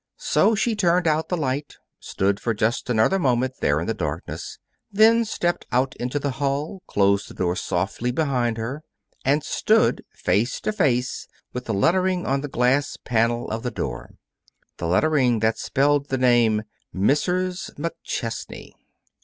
[0.17, 4.57] So she turned out the light, stood for just another moment there in the darkness,
[4.91, 8.81] then stepped out into the hall, closed the door softly behind her,
[9.23, 14.15] and stood face to face with the lettering on the glass panel of the door
[14.77, 16.63] the lettering that spelled the name,
[16.95, 17.69] "MRS.
[17.77, 18.73] MCCHESNEY."